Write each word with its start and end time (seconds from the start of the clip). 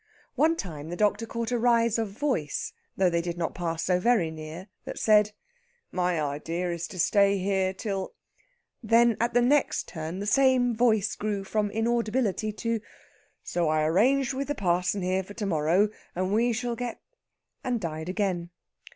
One 0.33 0.55
time 0.55 0.89
the 0.89 0.95
doctor 0.95 1.27
caught 1.27 1.51
a 1.51 1.59
rise 1.59 1.99
of 1.99 2.09
voice 2.09 2.73
though 2.97 3.11
they 3.11 3.21
did 3.21 3.37
not 3.37 3.53
pass 3.53 3.83
so 3.83 3.99
very 3.99 4.31
near 4.31 4.67
that 4.83 4.97
said: 4.97 5.31
"My 5.91 6.19
idea 6.19 6.71
is 6.71 6.87
to 6.87 6.97
stay 6.99 7.37
here 7.37 7.71
till...." 7.71 8.15
Then 8.81 9.15
at 9.19 9.35
the 9.35 9.43
next 9.43 9.87
turn 9.89 10.17
the 10.17 10.25
same 10.25 10.75
voice 10.75 11.15
grew 11.15 11.43
from 11.43 11.69
inaudibility 11.69 12.51
to... 12.51 12.79
"So 13.43 13.69
I 13.69 13.83
arranged 13.83 14.33
with 14.33 14.47
the 14.47 14.55
parson 14.55 15.03
here 15.03 15.21
for 15.21 15.35
to 15.35 15.45
morrow, 15.45 15.89
and 16.15 16.33
we 16.33 16.51
shall 16.51 16.75
get...." 16.75 16.99
and 17.63 17.79
died 17.79 18.09
again. 18.09 18.49